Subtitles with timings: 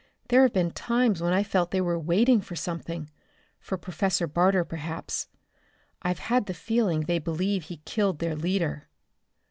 [0.29, 3.11] There have been times when I felt they were waiting for something,
[3.59, 5.27] for Professor Barter, perhaps.
[6.01, 8.87] I've had the feeling they believe he killed their leader."